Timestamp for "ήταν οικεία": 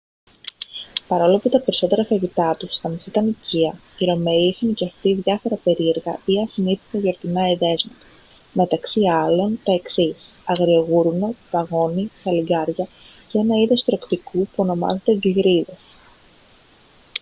3.07-3.79